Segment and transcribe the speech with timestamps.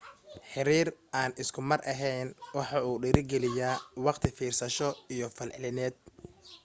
[0.51, 0.87] xiriir
[1.19, 5.95] aan isku mar ahayn waxa uu dhiiri geliyaa waqti fiirsasho iyo falcelineed